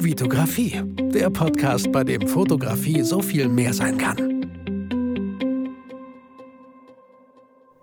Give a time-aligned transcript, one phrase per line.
[0.00, 0.80] Vitografie,
[1.12, 4.16] der Podcast, bei dem Fotografie so viel mehr sein kann.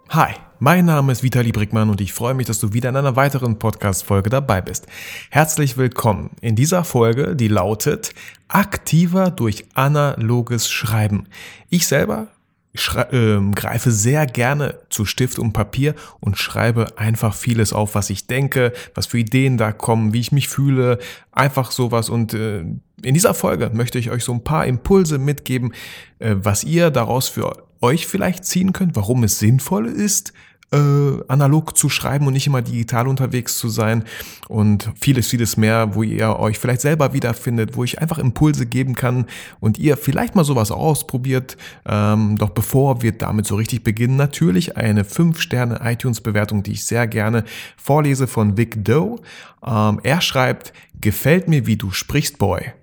[0.10, 3.18] Hi, mein Name ist Vitali Brickmann und ich freue mich, dass du wieder in einer
[3.18, 4.88] weiteren Podcast-Folge dabei bist.
[5.30, 8.14] Herzlich willkommen in dieser Folge, die lautet
[8.48, 11.28] Aktiver durch analoges Schreiben.
[11.70, 12.30] Ich selber
[12.76, 18.28] äh, greife sehr gerne zu Stift und Papier und schreibe einfach vieles auf, was ich
[18.28, 21.00] denke, was für Ideen da kommen, wie ich mich fühle,
[21.32, 22.10] einfach sowas.
[22.10, 25.74] Und äh, in dieser Folge möchte ich euch so ein paar Impulse mitgeben,
[26.20, 30.34] äh, was ihr daraus für euch vielleicht ziehen könnt, warum es sinnvoll ist,
[30.72, 34.04] äh, analog zu schreiben und nicht immer digital unterwegs zu sein
[34.48, 38.96] und vieles, vieles mehr, wo ihr euch vielleicht selber wiederfindet, wo ich einfach Impulse geben
[38.96, 39.26] kann
[39.60, 41.58] und ihr vielleicht mal sowas ausprobiert.
[41.86, 47.08] Ähm, doch bevor wir damit so richtig beginnen, natürlich eine 5-Sterne iTunes-Bewertung, die ich sehr
[47.08, 47.44] gerne
[47.78, 49.20] vorlese von Vic Doe.
[49.66, 52.74] Ähm, er schreibt, gefällt mir, wie du sprichst, Boy.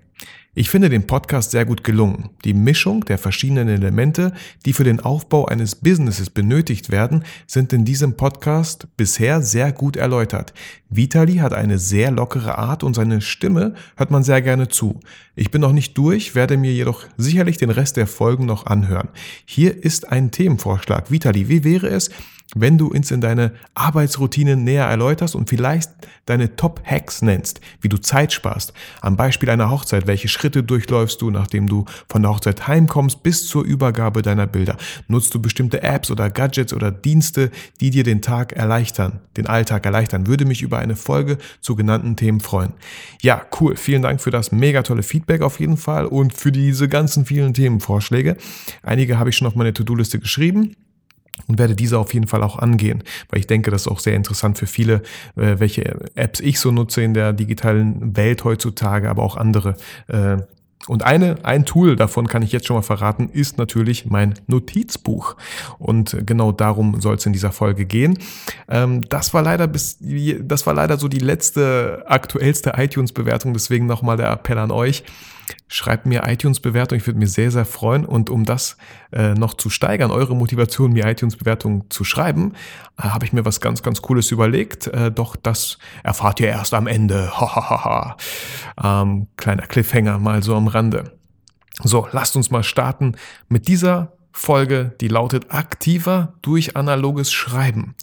[0.55, 2.29] Ich finde den Podcast sehr gut gelungen.
[2.45, 4.33] Die Mischung der verschiedenen Elemente,
[4.67, 9.95] die für den Aufbau eines Businesses benötigt werden, sind in diesem Podcast bisher sehr gut
[9.95, 10.53] erläutert.
[10.89, 14.99] Vitali hat eine sehr lockere Art und seine Stimme hört man sehr gerne zu.
[15.35, 19.09] Ich bin noch nicht durch, werde mir jedoch sicherlich den Rest der Folgen noch anhören.
[19.45, 21.09] Hier ist ein Themenvorschlag.
[21.09, 22.11] Vitali, wie wäre es,
[22.55, 25.89] wenn du uns in deine Arbeitsroutine näher erläuterst und vielleicht
[26.25, 28.73] deine Top-Hacks nennst, wie du Zeit sparst.
[29.01, 33.47] Am Beispiel einer Hochzeit, welche Schritte durchläufst du, nachdem du von der Hochzeit heimkommst bis
[33.47, 34.77] zur Übergabe deiner Bilder?
[35.07, 39.85] Nutzt du bestimmte Apps oder Gadgets oder Dienste, die dir den Tag erleichtern, den Alltag
[39.85, 40.27] erleichtern?
[40.27, 42.73] Würde mich über eine Folge zu genannten Themen freuen.
[43.21, 43.75] Ja, cool.
[43.75, 47.53] Vielen Dank für das mega tolle Feedback auf jeden Fall und für diese ganzen vielen
[47.53, 48.37] Themenvorschläge.
[48.81, 50.75] Einige habe ich schon auf meine To-Do-Liste geschrieben
[51.47, 54.15] und werde diese auf jeden Fall auch angehen, weil ich denke, das ist auch sehr
[54.15, 55.01] interessant für viele,
[55.35, 55.83] äh, welche
[56.15, 59.75] Apps ich so nutze in der digitalen Welt heutzutage, aber auch andere.
[60.07, 60.37] Äh,
[60.87, 65.37] und eine, ein Tool davon kann ich jetzt schon mal verraten, ist natürlich mein Notizbuch.
[65.79, 68.19] Und genau darum soll es in dieser Folge gehen.
[68.67, 69.97] Ähm, das war leider bis,
[70.41, 73.53] das war leider so die letzte aktuellste iTunes-Bewertung.
[73.53, 75.03] Deswegen nochmal der Appell an euch.
[75.67, 78.05] Schreibt mir iTunes-Bewertung, ich würde mir sehr, sehr freuen.
[78.05, 78.77] Und um das
[79.11, 82.53] äh, noch zu steigern, eure Motivation, mir iTunes-Bewertungen zu schreiben,
[82.97, 84.87] äh, habe ich mir was ganz, ganz Cooles überlegt.
[84.87, 87.31] Äh, doch das erfahrt ihr erst am Ende.
[88.83, 91.17] ähm, kleiner Cliffhanger mal so am Rande.
[91.81, 93.15] So, lasst uns mal starten
[93.49, 97.95] mit dieser Folge, die lautet aktiver durch analoges Schreiben.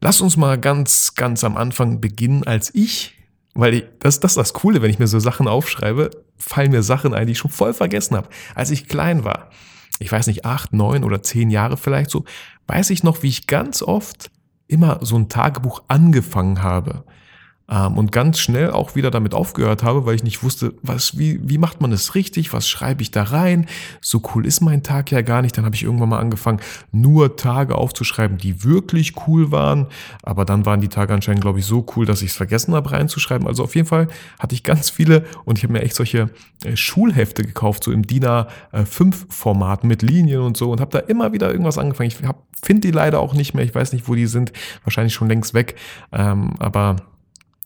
[0.00, 3.19] Lasst uns mal ganz, ganz am Anfang beginnen, als ich
[3.54, 6.82] weil ich, das, das ist das Coole, wenn ich mir so Sachen aufschreibe, fallen mir
[6.82, 8.28] Sachen ein, die ich schon voll vergessen habe.
[8.54, 9.50] Als ich klein war,
[9.98, 12.24] ich weiß nicht, acht, neun oder zehn Jahre vielleicht so,
[12.66, 14.30] weiß ich noch, wie ich ganz oft
[14.66, 17.04] immer so ein Tagebuch angefangen habe.
[17.70, 21.40] Ähm, und ganz schnell auch wieder damit aufgehört habe, weil ich nicht wusste, was, wie,
[21.48, 23.66] wie macht man es richtig, was schreibe ich da rein.
[24.00, 25.56] So cool ist mein Tag ja gar nicht.
[25.56, 26.60] Dann habe ich irgendwann mal angefangen,
[26.90, 29.86] nur Tage aufzuschreiben, die wirklich cool waren.
[30.22, 32.90] Aber dann waren die Tage anscheinend, glaube ich, so cool, dass ich es vergessen habe
[32.90, 33.46] reinzuschreiben.
[33.46, 34.08] Also auf jeden Fall
[34.38, 36.30] hatte ich ganz viele und ich habe mir echt solche
[36.64, 41.32] äh, Schulhefte gekauft, so im DIN A5-Format mit Linien und so und habe da immer
[41.32, 42.08] wieder irgendwas angefangen.
[42.08, 42.16] Ich
[42.62, 43.64] finde die leider auch nicht mehr.
[43.64, 44.52] Ich weiß nicht, wo die sind.
[44.84, 45.76] Wahrscheinlich schon längst weg.
[46.12, 46.96] Ähm, aber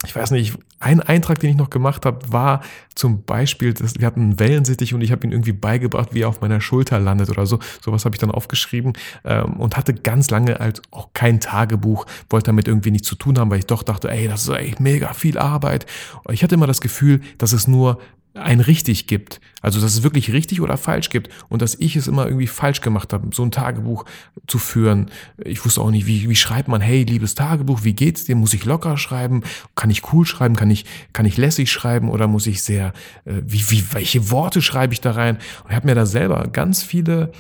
[0.04, 2.60] ich weiß nicht, ein Eintrag, den ich noch gemacht habe, war
[2.94, 6.28] zum Beispiel, dass wir hatten einen Wellensittich und ich habe ihn irgendwie beigebracht, wie er
[6.28, 7.58] auf meiner Schulter landet oder so.
[7.82, 8.92] Sowas habe ich dann aufgeschrieben
[9.24, 13.38] ähm, und hatte ganz lange als auch kein Tagebuch, wollte damit irgendwie nichts zu tun
[13.38, 15.86] haben, weil ich doch dachte, ey, das ist echt mega viel Arbeit.
[16.30, 17.98] Ich hatte immer das Gefühl, dass es nur
[18.34, 19.40] ein richtig gibt.
[19.62, 22.80] Also, dass es wirklich richtig oder falsch gibt und dass ich es immer irgendwie falsch
[22.80, 24.04] gemacht habe, so ein Tagebuch
[24.46, 25.10] zu führen.
[25.42, 28.34] Ich wusste auch nicht, wie, wie schreibt man, hey, liebes Tagebuch, wie geht's dir?
[28.34, 29.42] Muss ich locker schreiben?
[29.74, 30.56] Kann ich cool schreiben?
[30.56, 32.92] Kann ich, kann ich lässig schreiben oder muss ich sehr,
[33.24, 35.36] äh, wie, wie, welche Worte schreibe ich da rein?
[35.62, 37.32] Und ich habe mir da selber ganz viele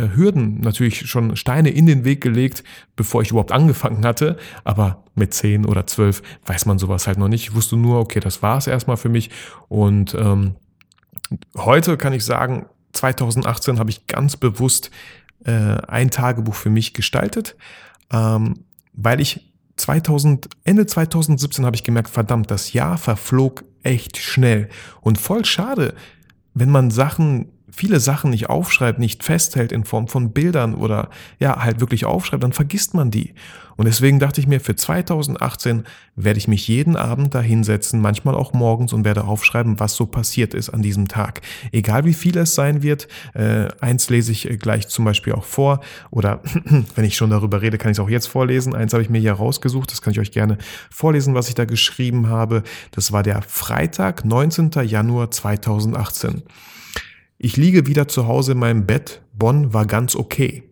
[0.00, 2.64] Hürden, natürlich schon Steine in den Weg gelegt,
[2.96, 4.36] bevor ich überhaupt angefangen hatte.
[4.64, 7.44] Aber mit zehn oder zwölf weiß man sowas halt noch nicht.
[7.44, 9.30] Ich wusste nur, okay, das war es erstmal für mich.
[9.68, 10.56] Und ähm,
[11.56, 14.90] heute kann ich sagen, 2018 habe ich ganz bewusst
[15.44, 17.56] äh, ein Tagebuch für mich gestaltet,
[18.10, 24.68] ähm, weil ich 2000, Ende 2017 habe ich gemerkt, verdammt, das Jahr verflog echt schnell
[25.00, 25.94] und voll schade,
[26.54, 31.62] wenn man Sachen viele Sachen nicht aufschreibt, nicht festhält in Form von Bildern oder ja,
[31.62, 33.34] halt wirklich aufschreibt, dann vergisst man die.
[33.76, 35.84] Und deswegen dachte ich mir, für 2018
[36.14, 40.06] werde ich mich jeden Abend da hinsetzen, manchmal auch morgens und werde aufschreiben, was so
[40.06, 41.42] passiert ist an diesem Tag.
[41.72, 45.44] Egal wie viel es sein wird, äh, eins lese ich äh, gleich zum Beispiel auch
[45.44, 45.80] vor
[46.10, 46.40] oder
[46.94, 48.74] wenn ich schon darüber rede, kann ich es auch jetzt vorlesen.
[48.74, 50.56] Eins habe ich mir hier rausgesucht, das kann ich euch gerne
[50.90, 52.62] vorlesen, was ich da geschrieben habe.
[52.92, 54.70] Das war der Freitag, 19.
[54.86, 56.42] Januar 2018.
[57.38, 59.22] Ich liege wieder zu Hause in meinem Bett.
[59.34, 60.62] Bonn war ganz okay.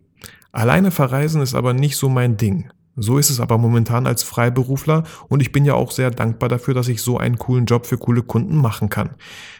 [0.51, 2.71] Alleine verreisen ist aber nicht so mein Ding.
[2.95, 6.73] So ist es aber momentan als Freiberufler und ich bin ja auch sehr dankbar dafür,
[6.73, 9.11] dass ich so einen coolen Job für coole Kunden machen kann.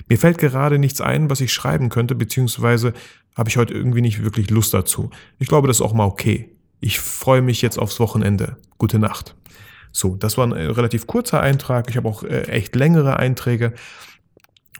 [0.08, 2.94] Mir fällt gerade nichts ein, was ich schreiben könnte, beziehungsweise
[3.36, 5.10] habe ich heute irgendwie nicht wirklich Lust dazu.
[5.38, 6.50] Ich glaube, das ist auch mal okay.
[6.80, 8.58] Ich freue mich jetzt aufs Wochenende.
[8.78, 9.36] Gute Nacht.
[9.92, 11.90] So, das war ein äh, relativ kurzer Eintrag.
[11.90, 13.74] Ich habe auch äh, echt längere Einträge.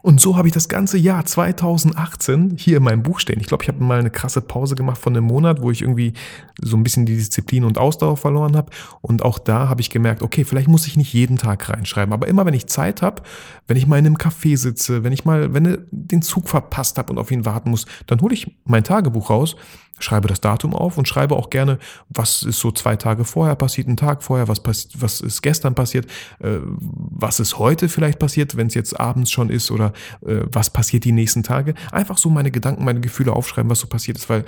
[0.02, 3.40] Und so habe ich das ganze Jahr 2018 hier in meinem Buch stehen.
[3.40, 6.12] Ich glaube, ich habe mal eine krasse Pause gemacht von einem Monat, wo ich irgendwie
[6.60, 8.70] so ein bisschen die Disziplin und Ausdauer verloren habe.
[9.00, 12.28] Und auch da habe ich gemerkt, okay, vielleicht muss ich nicht jeden Tag reinschreiben, aber
[12.28, 13.22] immer wenn ich Zeit habe,
[13.66, 16.98] wenn ich mal in einem Café sitze, wenn ich mal, wenn ich den Zug verpasst
[16.98, 19.56] habe und auf ihn warten muss, dann hole ich mein Tagebuch raus
[19.98, 21.78] schreibe das Datum auf und schreibe auch gerne,
[22.08, 25.74] was ist so zwei Tage vorher passiert, einen Tag vorher, was, passiert, was ist gestern
[25.74, 26.06] passiert,
[26.40, 29.92] äh, was ist heute vielleicht passiert, wenn es jetzt abends schon ist oder
[30.26, 31.74] äh, was passiert die nächsten Tage.
[31.92, 34.44] Einfach so meine Gedanken, meine Gefühle aufschreiben, was so passiert ist, weil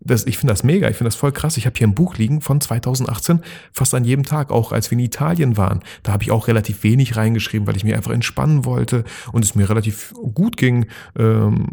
[0.00, 1.56] das, ich finde das mega, ich finde das voll krass.
[1.58, 4.98] Ich habe hier ein Buch liegen von 2018, fast an jedem Tag, auch als wir
[4.98, 5.80] in Italien waren.
[6.02, 9.54] Da habe ich auch relativ wenig reingeschrieben, weil ich mir einfach entspannen wollte und es
[9.54, 10.86] mir relativ gut ging.
[11.18, 11.68] Ähm,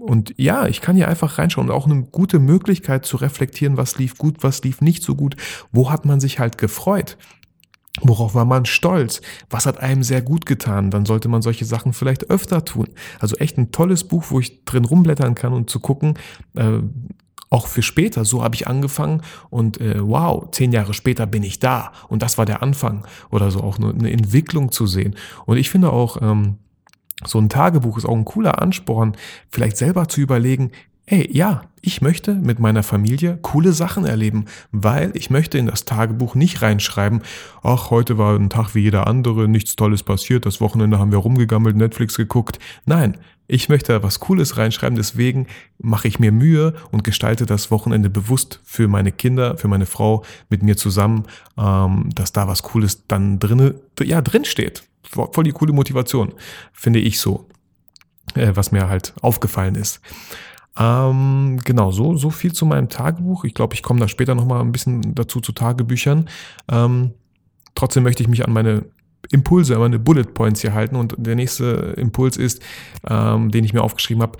[0.00, 3.96] und ja, ich kann hier einfach reinschauen und auch eine gute Möglichkeit zu reflektieren, was
[3.96, 5.36] lief gut, was lief nicht so gut,
[5.70, 7.16] wo hat man sich halt gefreut.
[8.00, 9.20] Worauf war man stolz?
[9.50, 10.90] Was hat einem sehr gut getan?
[10.90, 12.88] Dann sollte man solche Sachen vielleicht öfter tun.
[13.18, 16.14] Also echt ein tolles Buch, wo ich drin rumblättern kann und zu gucken,
[16.54, 16.78] äh,
[17.50, 18.24] auch für später.
[18.24, 22.38] So habe ich angefangen und äh, wow, zehn Jahre später bin ich da und das
[22.38, 25.14] war der Anfang oder so auch eine, eine Entwicklung zu sehen.
[25.46, 26.58] Und ich finde auch, ähm,
[27.24, 29.16] so ein Tagebuch ist auch ein cooler Ansporn,
[29.50, 30.70] vielleicht selber zu überlegen,
[31.08, 35.84] ey, ja, ich möchte mit meiner Familie coole Sachen erleben, weil ich möchte in das
[35.84, 37.22] Tagebuch nicht reinschreiben,
[37.62, 41.18] ach, heute war ein Tag wie jeder andere, nichts Tolles passiert, das Wochenende haben wir
[41.18, 42.58] rumgegammelt, Netflix geguckt.
[42.84, 43.16] Nein,
[43.46, 45.46] ich möchte da was Cooles reinschreiben, deswegen
[45.78, 50.24] mache ich mir Mühe und gestalte das Wochenende bewusst für meine Kinder, für meine Frau
[50.50, 51.24] mit mir zusammen,
[51.56, 54.82] ähm, dass da was Cooles dann drinne, ja, drin steht.
[55.02, 56.34] Voll die coole Motivation,
[56.72, 57.48] finde ich so,
[58.34, 60.02] äh, was mir halt aufgefallen ist.
[60.78, 63.44] Ähm, genau, so, so viel zu meinem Tagebuch.
[63.44, 66.28] Ich glaube, ich komme da später nochmal ein bisschen dazu zu Tagebüchern.
[66.70, 67.12] Ähm,
[67.74, 68.84] trotzdem möchte ich mich an meine
[69.30, 70.96] Impulse, meine Bullet Points hier halten.
[70.96, 72.62] Und der nächste Impuls ist,
[73.08, 74.38] ähm, den ich mir aufgeschrieben habe.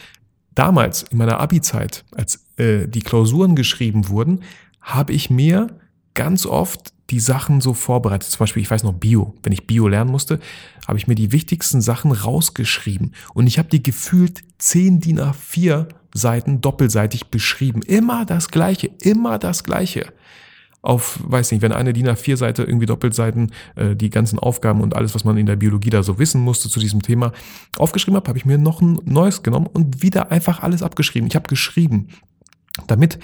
[0.55, 4.43] Damals in meiner Abi-Zeit, als äh, die Klausuren geschrieben wurden,
[4.81, 5.69] habe ich mir
[6.15, 8.31] ganz oft die Sachen so vorbereitet.
[8.31, 9.35] Zum Beispiel, ich weiß noch, Bio.
[9.43, 10.41] Wenn ich Bio lernen musste,
[10.87, 13.15] habe ich mir die wichtigsten Sachen rausgeschrieben.
[13.35, 17.83] Und ich habe die gefühlt 10 DIN A4 Seiten doppelseitig beschrieben.
[17.83, 20.13] Immer das Gleiche, immer das Gleiche
[20.83, 25.15] auf, weiß nicht, wenn eine DIN A4-Seite irgendwie Doppelseiten äh, die ganzen Aufgaben und alles,
[25.15, 27.33] was man in der Biologie da so wissen musste zu diesem Thema
[27.79, 31.27] aufgeschrieben habe, habe ich mir noch ein neues genommen und wieder einfach alles abgeschrieben.
[31.29, 32.09] Ich habe geschrieben,
[32.87, 33.19] damit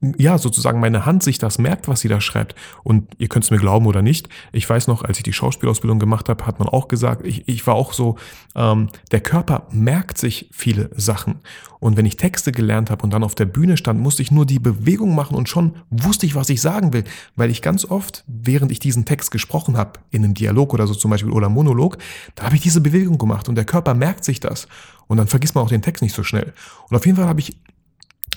[0.00, 2.54] ja, sozusagen meine Hand sich das merkt, was sie da schreibt.
[2.84, 4.28] Und ihr könnt es mir glauben oder nicht.
[4.52, 7.66] Ich weiß noch, als ich die Schauspielausbildung gemacht habe, hat man auch gesagt, ich, ich
[7.66, 8.16] war auch so,
[8.54, 11.40] ähm, der Körper merkt sich viele Sachen.
[11.80, 14.46] Und wenn ich Texte gelernt habe und dann auf der Bühne stand, musste ich nur
[14.46, 17.04] die Bewegung machen und schon wusste ich, was ich sagen will.
[17.34, 20.94] Weil ich ganz oft, während ich diesen Text gesprochen habe, in einem Dialog oder so
[20.94, 21.98] zum Beispiel oder Monolog,
[22.36, 24.68] da habe ich diese Bewegung gemacht und der Körper merkt sich das.
[25.08, 26.52] Und dann vergisst man auch den Text nicht so schnell.
[26.88, 27.56] Und auf jeden Fall habe ich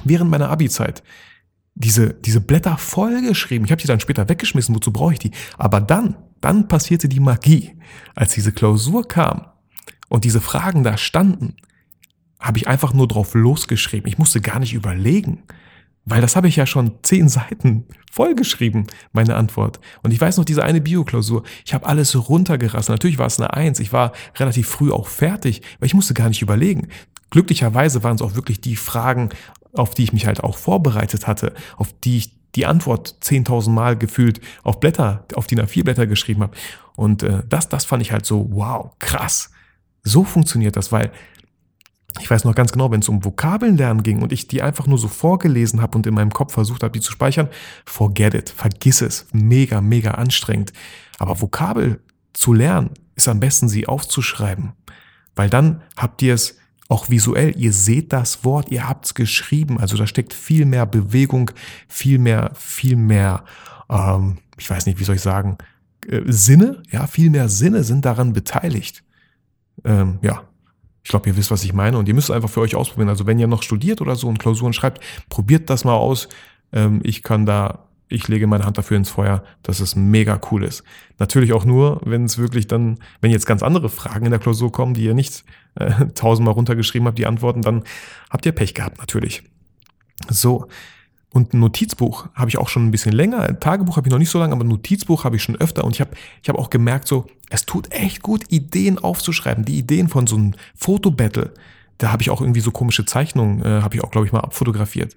[0.03, 1.03] während meiner Abi-Zeit
[1.75, 3.65] diese, diese Blätter vollgeschrieben.
[3.65, 5.31] Ich habe die dann später weggeschmissen, wozu brauche ich die?
[5.57, 7.77] Aber dann, dann passierte die Magie.
[8.15, 9.47] Als diese Klausur kam
[10.09, 11.55] und diese Fragen da standen,
[12.39, 14.07] habe ich einfach nur drauf losgeschrieben.
[14.07, 15.43] Ich musste gar nicht überlegen,
[16.05, 19.79] weil das habe ich ja schon zehn Seiten vollgeschrieben, meine Antwort.
[20.01, 22.93] Und ich weiß noch, diese eine Bioklausur, ich habe alles runtergerassen.
[22.93, 23.79] Natürlich war es eine Eins.
[23.79, 26.87] Ich war relativ früh auch fertig, weil ich musste gar nicht überlegen.
[27.29, 29.29] Glücklicherweise waren es auch wirklich die Fragen
[29.73, 33.97] auf die ich mich halt auch vorbereitet hatte, auf die ich die Antwort 10.000 Mal
[33.97, 36.57] gefühlt auf Blätter, auf DIN A4 Blätter geschrieben habe.
[36.95, 39.51] Und äh, das, das fand ich halt so, wow, krass.
[40.03, 41.11] So funktioniert das, weil
[42.19, 44.85] ich weiß noch ganz genau, wenn es um Vokabeln lernen ging und ich die einfach
[44.85, 47.47] nur so vorgelesen habe und in meinem Kopf versucht habe, die zu speichern,
[47.85, 50.73] forget it, vergiss es, mega, mega anstrengend.
[51.19, 52.01] Aber Vokabel
[52.33, 54.73] zu lernen ist am besten, sie aufzuschreiben,
[55.35, 56.57] weil dann habt ihr es
[56.91, 60.85] auch visuell, ihr seht das Wort, ihr habt es geschrieben, also da steckt viel mehr
[60.85, 61.51] Bewegung,
[61.87, 63.45] viel mehr, viel mehr,
[63.89, 65.57] ähm, ich weiß nicht, wie soll ich sagen,
[66.07, 69.03] äh, Sinne, ja, viel mehr Sinne sind daran beteiligt.
[69.85, 70.43] Ähm, ja,
[71.01, 73.09] ich glaube, ihr wisst, was ich meine und ihr müsst einfach für euch ausprobieren.
[73.09, 76.27] Also wenn ihr noch studiert oder so und Klausuren schreibt, probiert das mal aus.
[76.73, 80.63] Ähm, ich kann da ich lege meine Hand dafür ins Feuer, dass es mega cool
[80.63, 80.83] ist.
[81.17, 84.71] Natürlich auch nur, wenn es wirklich dann, wenn jetzt ganz andere Fragen in der Klausur
[84.71, 85.43] kommen, die ihr nicht
[85.75, 87.83] äh, tausendmal runtergeschrieben habt, die Antworten, dann
[88.29, 89.43] habt ihr Pech gehabt natürlich.
[90.29, 90.67] So.
[91.33, 93.39] Und ein Notizbuch habe ich auch schon ein bisschen länger.
[93.43, 95.85] Ein Tagebuch habe ich noch nicht so lange, aber ein Notizbuch habe ich schon öfter.
[95.85, 96.11] Und ich habe
[96.43, 99.63] ich hab auch gemerkt, so, es tut echt gut, Ideen aufzuschreiben.
[99.63, 101.53] Die Ideen von so einem Fotobattle.
[101.99, 104.41] Da habe ich auch irgendwie so komische Zeichnungen, äh, habe ich auch, glaube ich, mal
[104.41, 105.15] abfotografiert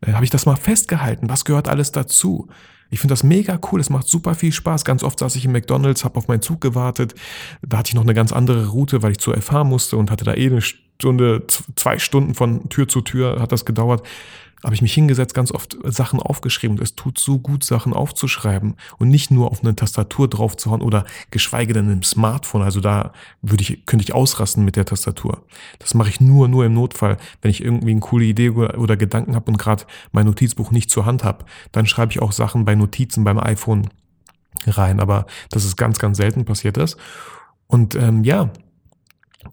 [0.00, 1.28] äh, habe ich das mal festgehalten.
[1.28, 2.48] Was gehört alles dazu?
[2.88, 4.84] Ich finde das mega cool, es macht super viel Spaß.
[4.84, 7.14] Ganz oft saß ich im McDonalds, habe auf meinen Zug gewartet.
[7.62, 10.24] Da hatte ich noch eine ganz andere Route, weil ich zur FH musste und hatte
[10.24, 14.06] da eh eine Stunde, zwei Stunden von Tür zu Tür hat das gedauert
[14.64, 16.78] habe ich mich hingesetzt, ganz oft Sachen aufgeschrieben.
[16.80, 21.74] Es tut so gut, Sachen aufzuschreiben und nicht nur auf eine Tastatur draufzuhauen oder geschweige
[21.74, 22.62] denn im Smartphone.
[22.62, 25.42] Also da würde ich, könnte ich ausrasten mit der Tastatur.
[25.78, 29.34] Das mache ich nur, nur im Notfall, wenn ich irgendwie eine coole Idee oder, Gedanken
[29.34, 31.44] habe und gerade mein Notizbuch nicht zur Hand habe.
[31.72, 33.90] Dann schreibe ich auch Sachen bei Notizen beim iPhone
[34.66, 35.00] rein.
[35.00, 36.96] Aber das ist ganz, ganz selten passiert das.
[37.66, 38.50] Und ähm, ja,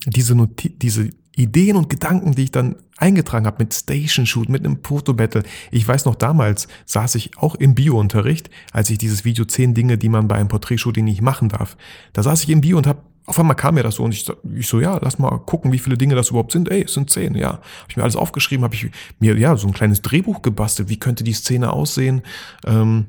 [0.06, 4.66] diese, Noti diese Ideen und Gedanken, die ich dann eingetragen habe mit Station Shoot, mit
[4.66, 5.44] einem Fotobattle.
[5.72, 9.98] Ich weiß noch damals saß ich auch im Biounterricht, als ich dieses Video zehn Dinge,
[9.98, 11.76] die man bei einem Porträtshooting nicht machen darf.
[12.14, 14.30] Da saß ich im Bio und habe auf einmal kam mir das so und ich,
[14.54, 16.70] ich so, ja, lass mal gucken, wie viele Dinge das überhaupt sind.
[16.70, 17.52] Ey, es sind zehn, ja.
[17.52, 20.90] Habe ich mir alles aufgeschrieben, habe ich mir ja so ein kleines Drehbuch gebastelt.
[20.90, 22.22] Wie könnte die Szene aussehen?
[22.66, 23.06] Ähm,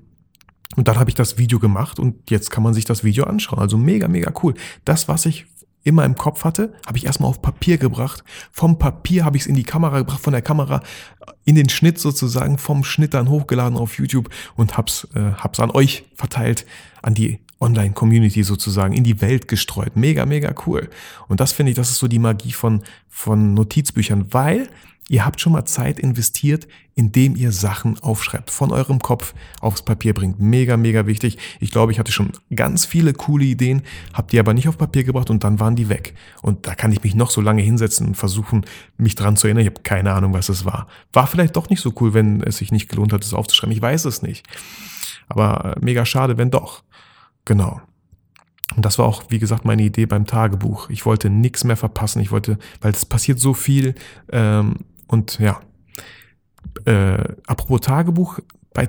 [0.77, 3.59] und dann habe ich das Video gemacht und jetzt kann man sich das Video anschauen.
[3.59, 4.55] Also mega, mega cool.
[4.85, 5.47] Das, was ich
[5.85, 8.25] immer im Kopf hatte, habe ich erstmal auf Papier gebracht.
[8.51, 10.83] Vom Papier habe ich es in die Kamera gebracht, von der Kamera
[11.45, 15.71] in den Schnitt sozusagen, vom Schnitt dann hochgeladen auf YouTube und hab's, äh, hab's an
[15.71, 16.67] euch verteilt,
[17.03, 19.97] an die Online-Community sozusagen, in die Welt gestreut.
[19.97, 20.91] Mega, mega cool.
[21.29, 24.69] Und das finde ich, das ist so die Magie von, von Notizbüchern, weil
[25.09, 30.15] Ihr habt schon mal Zeit investiert, indem ihr Sachen aufschreibt, von eurem Kopf aufs Papier
[30.15, 30.41] bringt.
[30.41, 31.37] Mega, mega wichtig.
[31.61, 33.83] Ich glaube, ich hatte schon ganz viele coole Ideen,
[34.15, 36.15] habt die aber nicht auf Papier gebracht und dann waren die weg.
[36.41, 38.65] Und da kann ich mich noch so lange hinsetzen und versuchen,
[38.97, 39.63] mich dran zu erinnern.
[39.63, 40.87] Ich habe keine Ahnung, was es war.
[41.13, 43.75] War vielleicht doch nicht so cool, wenn es sich nicht gelohnt hat, es aufzuschreiben.
[43.75, 44.47] Ich weiß es nicht.
[45.29, 46.83] Aber äh, mega schade, wenn doch.
[47.45, 47.81] Genau.
[48.77, 50.89] Und das war auch, wie gesagt, meine Idee beim Tagebuch.
[50.89, 52.21] Ich wollte nichts mehr verpassen.
[52.21, 53.95] Ich wollte, weil es passiert so viel.
[54.33, 54.77] Ähm,
[55.15, 55.61] und ja,
[56.85, 58.41] äh, apropos Tagebuch,
[58.75, 58.89] bei,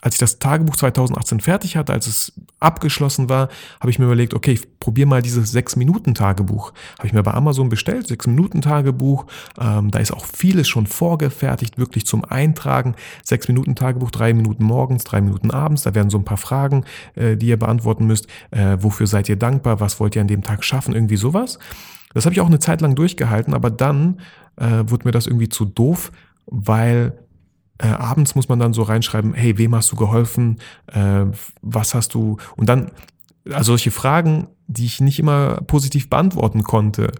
[0.00, 3.48] als ich das Tagebuch 2018 fertig hatte, als es abgeschlossen war,
[3.80, 6.72] habe ich mir überlegt, okay, ich probiere mal dieses 6-Minuten-Tagebuch.
[6.98, 9.26] Habe ich mir bei Amazon bestellt, 6-Minuten-Tagebuch.
[9.60, 12.94] Ähm, da ist auch vieles schon vorgefertigt, wirklich zum Eintragen.
[13.26, 15.82] 6-Minuten-Tagebuch, 3 Minuten morgens, 3 Minuten abends.
[15.82, 16.84] Da werden so ein paar Fragen,
[17.16, 18.28] äh, die ihr beantworten müsst.
[18.52, 19.80] Äh, wofür seid ihr dankbar?
[19.80, 20.94] Was wollt ihr an dem Tag schaffen?
[20.94, 21.58] Irgendwie sowas.
[22.14, 24.20] Das habe ich auch eine Zeit lang durchgehalten, aber dann
[24.56, 26.12] äh, wurde mir das irgendwie zu doof,
[26.46, 27.18] weil
[27.78, 31.24] äh, abends muss man dann so reinschreiben, hey, wem hast du geholfen, äh,
[31.62, 32.90] was hast du, und dann,
[33.50, 37.12] also solche Fragen, die ich nicht immer positiv beantworten konnte,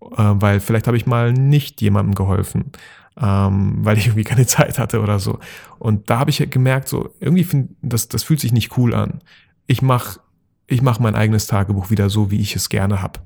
[0.00, 2.72] äh, weil vielleicht habe ich mal nicht jemandem geholfen,
[3.20, 5.38] ähm, weil ich irgendwie keine Zeit hatte oder so.
[5.78, 9.20] Und da habe ich gemerkt, so irgendwie find, das, das fühlt sich nicht cool an.
[9.66, 10.20] Ich mache
[10.72, 13.20] ich mach mein eigenes Tagebuch wieder so, wie ich es gerne habe.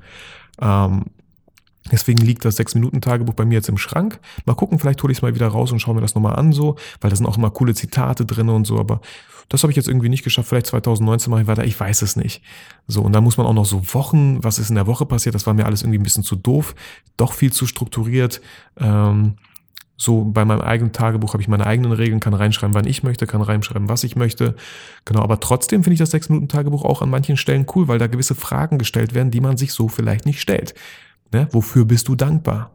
[0.61, 1.05] Ähm,
[1.91, 4.19] Deswegen liegt das 6-Minuten-Tagebuch bei mir jetzt im Schrank.
[4.45, 6.53] Mal gucken, vielleicht hole ich es mal wieder raus und schaue mir das nochmal an,
[6.53, 9.01] so, weil da sind auch immer coole Zitate drin und so, aber
[9.49, 10.49] das habe ich jetzt irgendwie nicht geschafft.
[10.49, 12.43] Vielleicht 2019 mache ich weiter, ich weiß es nicht.
[12.89, 15.35] So, und dann muss man auch noch so Wochen, was ist in der Woche passiert,
[15.35, 16.75] das war mir alles irgendwie ein bisschen zu doof,
[17.17, 18.41] doch viel zu strukturiert.
[18.77, 19.37] Ähm,
[19.97, 23.27] so bei meinem eigenen Tagebuch habe ich meine eigenen Regeln, kann reinschreiben, wann ich möchte,
[23.27, 24.55] kann reinschreiben, was ich möchte.
[25.05, 28.35] Genau, aber trotzdem finde ich das 6-Minuten-Tagebuch auch an manchen Stellen cool, weil da gewisse
[28.35, 30.75] Fragen gestellt werden, die man sich so vielleicht nicht stellt.
[31.33, 31.49] Ne?
[31.53, 32.73] Wofür bist du dankbar?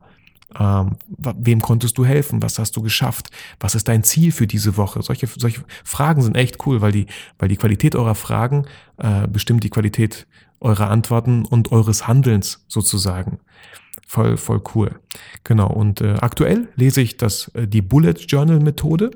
[0.59, 2.41] Ähm, wem konntest du helfen?
[2.41, 3.29] Was hast du geschafft?
[3.59, 5.01] Was ist dein Ziel für diese Woche?
[5.01, 7.05] Solche, solche Fragen sind echt cool, weil die,
[7.39, 8.65] weil die Qualität eurer Fragen
[8.97, 10.27] äh, bestimmt die Qualität
[10.59, 13.39] eurer Antworten und eures Handelns sozusagen.
[14.11, 14.99] Voll, voll cool.
[15.45, 15.67] Genau.
[15.71, 19.11] Und äh, aktuell lese ich das, äh, die Bullet Journal Methode.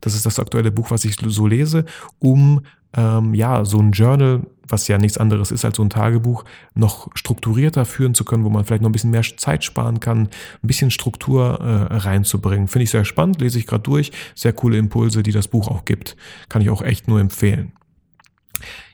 [0.00, 1.84] Das ist das aktuelle Buch, was ich so lese,
[2.18, 6.44] um ähm, ja, so ein Journal, was ja nichts anderes ist als so ein Tagebuch,
[6.74, 10.22] noch strukturierter führen zu können, wo man vielleicht noch ein bisschen mehr Zeit sparen kann,
[10.22, 12.66] ein bisschen Struktur äh, reinzubringen.
[12.66, 14.10] Finde ich sehr spannend, lese ich gerade durch.
[14.34, 16.16] Sehr coole Impulse, die das Buch auch gibt.
[16.48, 17.70] Kann ich auch echt nur empfehlen.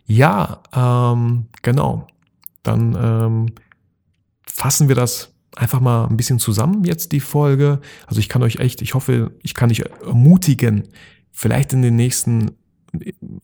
[0.05, 2.07] Ja, ähm, genau.
[2.63, 3.47] Dann ähm,
[4.45, 7.81] fassen wir das einfach mal ein bisschen zusammen jetzt die Folge.
[8.07, 10.85] Also ich kann euch echt, ich hoffe, ich kann euch ermutigen,
[11.33, 12.53] vielleicht in den nächsten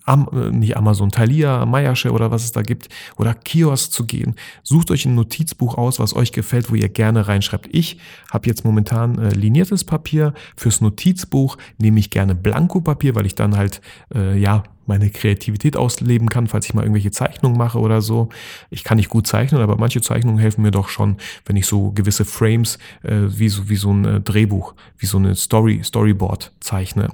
[0.04, 4.36] Am, nicht Amazon, Thalia, Mayasche oder was es da gibt, oder Kiosk zu gehen.
[4.62, 7.68] Sucht euch ein Notizbuch aus, was euch gefällt, wo ihr gerne reinschreibt.
[7.70, 7.98] Ich
[8.30, 10.32] habe jetzt momentan äh, liniertes Papier.
[10.56, 13.82] Fürs Notizbuch nehme ich gerne Blankopapier, weil ich dann halt,
[14.14, 18.28] äh, ja, meine Kreativität ausleben kann, falls ich mal irgendwelche Zeichnungen mache oder so.
[18.70, 21.92] Ich kann nicht gut zeichnen, aber manche Zeichnungen helfen mir doch schon, wenn ich so
[21.92, 26.52] gewisse Frames äh, wie so wie so ein äh, Drehbuch, wie so eine Story Storyboard
[26.60, 27.10] zeichne.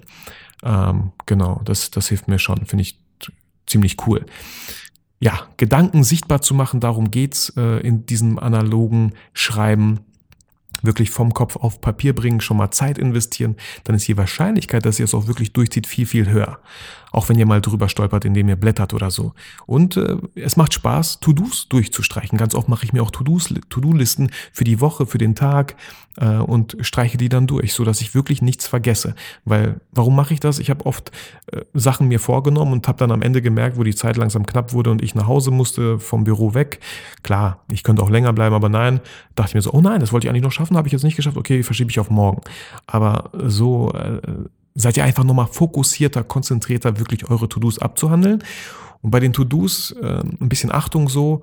[0.63, 2.99] Ähm, genau, das das hilft mir schon, finde ich
[3.67, 4.27] ziemlich cool.
[5.21, 10.01] Ja, Gedanken sichtbar zu machen, darum geht's äh, in diesem analogen Schreiben
[10.83, 14.99] wirklich vom Kopf auf Papier bringen, schon mal Zeit investieren, dann ist die Wahrscheinlichkeit, dass
[14.99, 16.59] ihr es auch wirklich durchzieht, viel, viel höher.
[17.13, 19.33] Auch wenn ihr mal drüber stolpert, indem ihr blättert oder so.
[19.67, 22.39] Und äh, es macht Spaß, To-Dos durchzustreichen.
[22.39, 25.77] Ganz oft mache ich mir auch To-Do-Listen für die Woche, für den Tag
[26.17, 29.15] äh, und streiche die dann durch, so dass ich wirklich nichts vergesse.
[29.45, 30.59] Weil, warum mache ich das?
[30.59, 31.11] Ich habe oft
[31.53, 34.73] äh, Sachen mir vorgenommen und habe dann am Ende gemerkt, wo die Zeit langsam knapp
[34.73, 36.81] wurde und ich nach Hause musste, vom Büro weg.
[37.23, 39.01] Klar, ich könnte auch länger bleiben, aber nein,
[39.35, 41.05] dachte ich mir so, oh nein, das wollte ich eigentlich noch schaffen, habe ich jetzt
[41.05, 42.43] nicht geschafft, okay, verschiebe ich auf morgen.
[42.87, 44.21] Aber so äh,
[44.75, 48.43] seid ihr einfach nochmal fokussierter, konzentrierter, wirklich eure To-Dos abzuhandeln.
[49.03, 51.41] Und bei den To-Dos äh, ein bisschen Achtung so,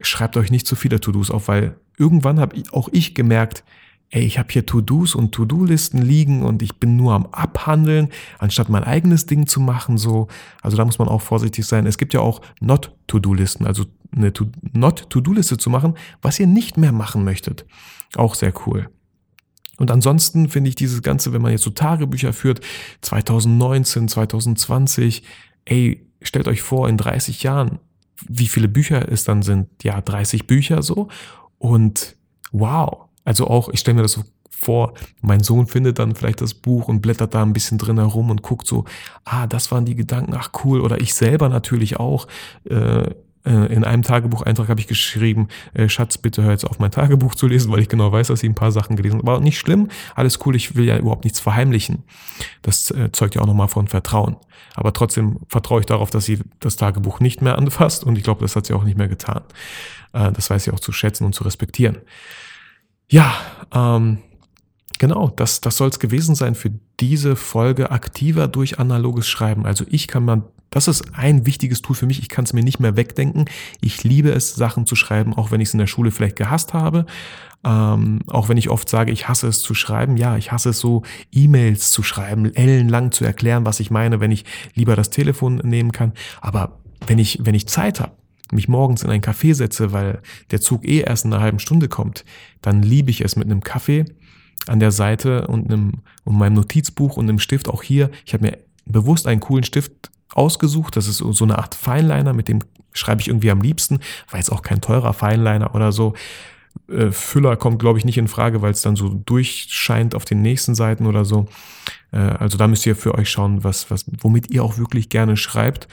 [0.00, 3.64] schreibt euch nicht zu viele To-Dos auf, weil irgendwann habe auch ich gemerkt,
[4.10, 8.68] ey, ich habe hier To-Dos und To-Do-Listen liegen und ich bin nur am Abhandeln, anstatt
[8.68, 9.96] mein eigenes Ding zu machen.
[9.96, 10.28] So,
[10.60, 11.86] also da muss man auch vorsichtig sein.
[11.86, 14.32] Es gibt ja auch Not-To-Do-Listen, also eine
[14.72, 17.64] Not-To-Do-Liste zu machen, was ihr nicht mehr machen möchtet.
[18.14, 18.90] Auch sehr cool.
[19.78, 22.60] Und ansonsten finde ich dieses Ganze, wenn man jetzt so Tagebücher führt,
[23.00, 25.22] 2019, 2020,
[25.64, 27.78] ey, stellt euch vor, in 30 Jahren,
[28.28, 29.68] wie viele Bücher es dann sind.
[29.82, 31.08] Ja, 30 Bücher so.
[31.58, 32.16] Und
[32.52, 33.06] wow.
[33.24, 36.86] Also auch, ich stelle mir das so vor, mein Sohn findet dann vielleicht das Buch
[36.86, 38.84] und blättert da ein bisschen drin herum und guckt so,
[39.24, 40.80] ah, das waren die Gedanken, ach cool.
[40.80, 42.28] Oder ich selber natürlich auch.
[42.64, 43.10] Äh,
[43.50, 47.46] in einem Tagebucheintrag habe ich geschrieben, äh, Schatz, bitte hör jetzt auf mein Tagebuch zu
[47.46, 49.28] lesen, weil ich genau weiß, dass sie ein paar Sachen gelesen haben.
[49.28, 52.04] Aber nicht schlimm, alles cool, ich will ja überhaupt nichts verheimlichen.
[52.62, 54.36] Das äh, zeugt ja auch nochmal von Vertrauen.
[54.74, 58.40] Aber trotzdem vertraue ich darauf, dass sie das Tagebuch nicht mehr anfasst und ich glaube,
[58.40, 59.42] das hat sie auch nicht mehr getan.
[60.12, 61.98] Das weiß sie auch zu schätzen und zu respektieren.
[63.10, 63.34] Ja,
[63.74, 64.18] ähm,
[65.02, 69.66] Genau, das, das soll es gewesen sein für diese Folge aktiver durch analoges Schreiben.
[69.66, 72.18] Also ich kann man das ist ein wichtiges Tool für mich.
[72.18, 73.44] Ich kann es mir nicht mehr wegdenken.
[73.80, 76.72] Ich liebe es, Sachen zu schreiben, auch wenn ich es in der Schule vielleicht gehasst
[76.72, 77.04] habe.
[77.62, 80.16] Ähm, auch wenn ich oft sage, ich hasse es zu schreiben.
[80.16, 84.30] Ja, ich hasse es so, E-Mails zu schreiben, ellenlang zu erklären, was ich meine, wenn
[84.30, 86.14] ich lieber das Telefon nehmen kann.
[86.40, 88.12] Aber wenn ich, wenn ich Zeit habe,
[88.50, 91.88] mich morgens in ein Café setze, weil der Zug eh erst in einer halben Stunde
[91.88, 92.24] kommt,
[92.62, 94.06] dann liebe ich es mit einem Kaffee
[94.66, 98.10] an der Seite und einem und meinem Notizbuch und einem Stift auch hier.
[98.24, 100.96] Ich habe mir bewusst einen coolen Stift ausgesucht.
[100.96, 102.60] Das ist so eine Art Feinliner, mit dem
[102.92, 104.00] schreibe ich irgendwie am liebsten.
[104.30, 106.14] War jetzt auch kein teurer Feinliner oder so.
[106.88, 110.42] Äh, Füller kommt, glaube ich, nicht in Frage, weil es dann so durchscheint auf den
[110.42, 111.46] nächsten Seiten oder so.
[112.12, 115.36] Äh, also da müsst ihr für euch schauen, was, was, womit ihr auch wirklich gerne
[115.36, 115.88] schreibt.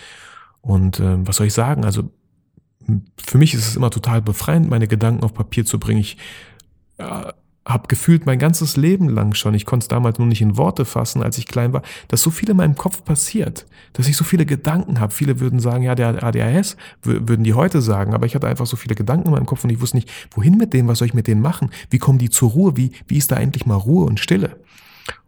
[0.61, 1.85] Und äh, was soll ich sagen?
[1.85, 2.11] Also
[3.23, 6.01] für mich ist es immer total befreiend, meine Gedanken auf Papier zu bringen.
[6.01, 6.17] Ich
[6.97, 7.31] äh,
[7.69, 10.85] habe gefühlt mein ganzes Leben lang schon, ich konnte es damals nur nicht in Worte
[10.85, 14.23] fassen, als ich klein war, dass so viel in meinem Kopf passiert, dass ich so
[14.23, 15.13] viele Gedanken habe.
[15.13, 18.75] Viele würden sagen, ja, der ADHS, würden die heute sagen, aber ich hatte einfach so
[18.75, 21.13] viele Gedanken in meinem Kopf und ich wusste nicht, wohin mit denen, was soll ich
[21.13, 24.05] mit denen machen, wie kommen die zur Ruhe, wie, wie ist da endlich mal Ruhe
[24.05, 24.57] und Stille.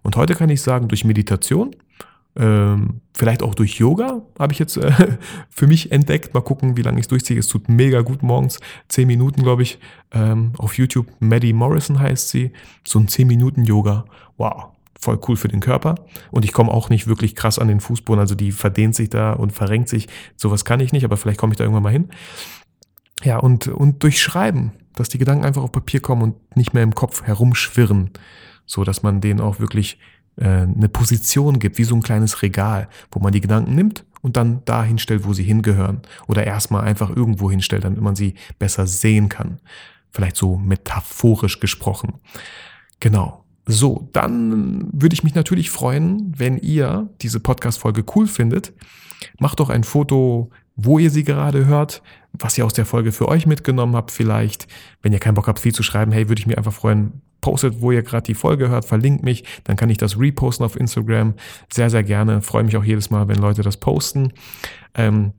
[0.01, 1.75] Und heute kann ich sagen, durch Meditation,
[2.35, 4.91] ähm, vielleicht auch durch Yoga habe ich jetzt äh,
[5.49, 6.33] für mich entdeckt.
[6.33, 7.37] Mal gucken, wie lange ich es durchziehe.
[7.37, 8.59] Es tut mega gut morgens.
[8.87, 9.79] Zehn Minuten, glaube ich.
[10.11, 11.07] Ähm, auf YouTube.
[11.19, 12.53] Maddie Morrison heißt sie.
[12.87, 14.05] So ein zehn Minuten Yoga.
[14.37, 14.67] Wow.
[14.97, 15.95] Voll cool für den Körper.
[16.29, 18.19] Und ich komme auch nicht wirklich krass an den Fußboden.
[18.19, 20.07] Also die verdehnt sich da und verrenkt sich.
[20.37, 22.09] Sowas kann ich nicht, aber vielleicht komme ich da irgendwann mal hin.
[23.23, 26.83] Ja, und, und durch Schreiben, dass die Gedanken einfach auf Papier kommen und nicht mehr
[26.83, 28.11] im Kopf herumschwirren.
[28.65, 29.99] So dass man denen auch wirklich
[30.41, 34.61] eine Position gibt, wie so ein kleines Regal, wo man die Gedanken nimmt und dann
[34.65, 36.01] da hinstellt, wo sie hingehören.
[36.27, 39.59] Oder erstmal einfach irgendwo hinstellt, damit man sie besser sehen kann.
[40.09, 42.15] Vielleicht so metaphorisch gesprochen.
[42.99, 43.45] Genau.
[43.67, 48.73] So, dann würde ich mich natürlich freuen, wenn ihr diese Podcast-Folge cool findet.
[49.39, 52.01] Macht doch ein Foto, wo ihr sie gerade hört,
[52.33, 54.67] was ihr aus der Folge für euch mitgenommen habt vielleicht.
[55.01, 57.81] Wenn ihr keinen Bock habt, viel zu schreiben, hey, würde ich mich einfach freuen, postet,
[57.81, 61.33] wo ihr gerade die Folge hört, verlinkt mich, dann kann ich das reposten auf Instagram.
[61.73, 62.41] Sehr, sehr gerne.
[62.41, 64.31] Freue mich auch jedes Mal, wenn Leute das posten.
[64.95, 65.33] Ähm,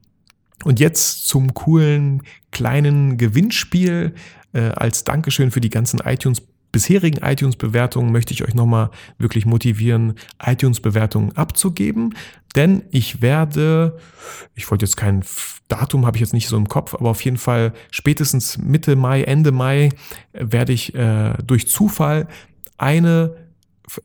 [0.65, 4.13] Und jetzt zum coolen kleinen Gewinnspiel.
[4.53, 6.41] Äh, als Dankeschön für die ganzen iTunes
[6.73, 12.15] bisherigen iTunes-Bewertungen möchte ich euch nochmal wirklich motivieren, iTunes-Bewertungen abzugeben.
[12.55, 13.97] Denn ich werde,
[14.55, 15.23] ich wollte jetzt kein
[15.69, 19.23] Datum, habe ich jetzt nicht so im Kopf, aber auf jeden Fall spätestens Mitte Mai,
[19.23, 19.89] Ende Mai
[20.33, 22.27] werde ich äh, durch Zufall
[22.77, 23.35] eine,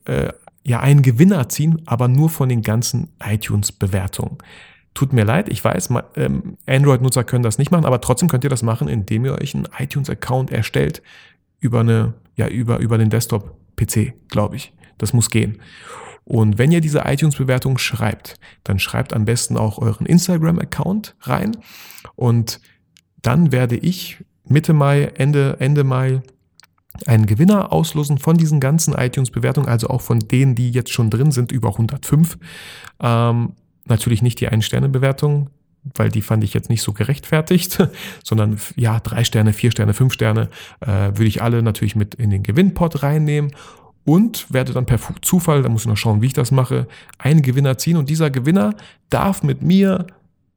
[0.05, 0.29] äh,
[0.63, 4.37] ja, einen Gewinner ziehen, aber nur von den ganzen iTunes-Bewertungen.
[4.93, 8.49] Tut mir leid, ich weiß, ähm, Android-Nutzer können das nicht machen, aber trotzdem könnt ihr
[8.49, 11.01] das machen, indem ihr euch einen iTunes-Account erstellt
[11.59, 14.71] über eine, ja, über, über den Desktop-PC, glaube ich.
[14.97, 15.59] Das muss gehen.
[16.23, 21.57] Und wenn ihr diese iTunes-Bewertung schreibt, dann schreibt am besten auch euren Instagram-Account rein.
[22.15, 22.61] Und
[23.21, 26.21] dann werde ich Mitte Mai, Ende, Ende Mai
[27.05, 31.31] einen Gewinner auslosen von diesen ganzen iTunes-Bewertungen, also auch von denen, die jetzt schon drin
[31.31, 32.37] sind, über 105.
[33.01, 33.53] Ähm,
[33.85, 35.49] natürlich nicht die Ein-Sterne-Bewertung,
[35.95, 37.87] weil die fand ich jetzt nicht so gerechtfertigt,
[38.23, 40.49] sondern ja, drei Sterne, vier Sterne, fünf Sterne
[40.81, 43.51] äh, würde ich alle natürlich mit in den Gewinnpot reinnehmen
[44.05, 46.87] und werde dann per Zufall, da muss ich noch schauen, wie ich das mache,
[47.17, 47.97] einen Gewinner ziehen.
[47.97, 48.75] Und dieser Gewinner
[49.09, 50.07] darf mit mir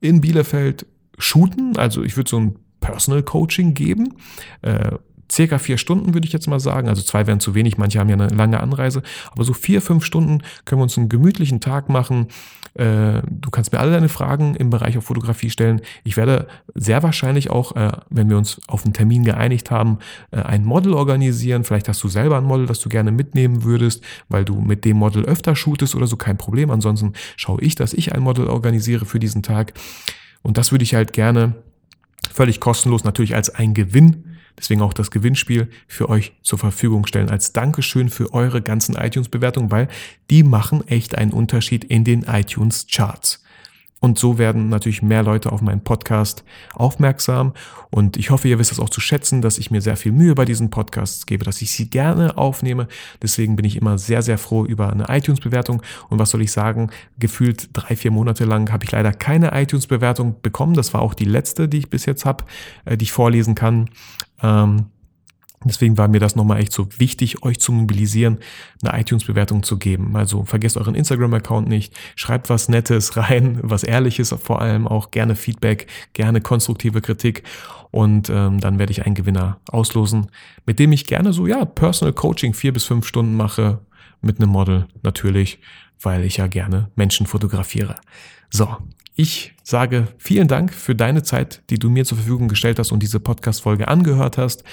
[0.01, 0.87] in Bielefeld
[1.19, 4.15] shooten, also ich würde so ein Personal Coaching geben,
[4.63, 4.93] äh,
[5.33, 6.89] circa vier Stunden, würde ich jetzt mal sagen.
[6.89, 9.03] Also zwei wären zu wenig, manche haben ja eine lange Anreise.
[9.31, 12.29] Aber so vier, fünf Stunden können wir uns einen gemütlichen Tag machen.
[12.75, 15.81] Äh, du kannst mir alle deine Fragen im Bereich auf Fotografie stellen.
[16.05, 19.99] Ich werde sehr wahrscheinlich auch, äh, wenn wir uns auf einen Termin geeinigt haben,
[20.31, 21.65] äh, ein Model organisieren.
[21.65, 24.99] Vielleicht hast du selber ein Model, das du gerne mitnehmen würdest, weil du mit dem
[24.99, 26.71] Model öfter shootest oder so, kein Problem.
[26.71, 29.73] Ansonsten schaue ich, dass ich ein Model organisiere für diesen Tag.
[30.43, 31.55] Und das würde ich halt gerne
[32.33, 37.31] völlig kostenlos natürlich als ein Gewinn deswegen auch das Gewinnspiel für euch zur Verfügung stellen
[37.31, 39.89] als Dankeschön für eure ganzen iTunes-Bewertungen, weil
[40.31, 43.42] die machen echt einen Unterschied in den iTunes-Charts.
[44.03, 46.43] Und so werden natürlich mehr Leute auf meinen Podcast
[46.75, 47.53] aufmerksam.
[47.89, 50.35] Und ich hoffe, ihr wisst es auch zu schätzen, dass ich mir sehr viel Mühe
[50.35, 52.89] bei diesen Podcasts gebe, dass ich sie gerne aufnehme.
[53.23, 55.83] Deswegen bin ich immer sehr, sehr froh über eine iTunes-Bewertung.
[56.09, 56.91] Und was soll ich sagen?
[57.21, 60.75] Gefühlt drei, vier Monate lang habe ich leider keine iTunes-Bewertung bekommen.
[60.75, 62.43] Das war auch die letzte, die ich bis jetzt habe,
[62.85, 63.89] äh, die ich vorlesen kann.
[64.43, 64.87] Ähm,
[65.65, 68.39] Deswegen war mir das nochmal echt so wichtig, euch zu mobilisieren,
[68.83, 70.17] eine iTunes-Bewertung zu geben.
[70.17, 75.37] Also vergesst euren Instagram-Account nicht, schreibt was Nettes rein, was Ehrliches vor allem auch, gerne
[75.37, 77.43] Feedback, gerne konstruktive Kritik
[77.91, 80.29] und ähm, dann werde ich einen Gewinner auslosen,
[80.67, 83.81] mit dem ich gerne so, ja, Personal Coaching vier bis fünf Stunden mache,
[84.23, 85.59] mit einem Model natürlich,
[86.01, 87.97] weil ich ja gerne Menschen fotografiere.
[88.51, 88.77] So,
[89.15, 93.03] ich sage vielen Dank für deine Zeit, die du mir zur Verfügung gestellt hast und
[93.03, 94.65] diese Podcast-Folge angehört hast.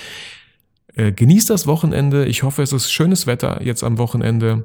[0.95, 2.25] Äh, genießt das Wochenende.
[2.25, 4.63] Ich hoffe, es ist schönes Wetter jetzt am Wochenende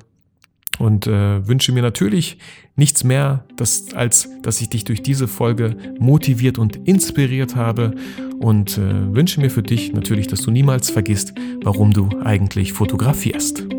[0.79, 2.39] und äh, wünsche mir natürlich
[2.77, 7.95] nichts mehr, dass, als dass ich dich durch diese Folge motiviert und inspiriert habe
[8.41, 13.74] und äh, wünsche mir für dich natürlich, dass du niemals vergisst, warum du eigentlich fotografierst.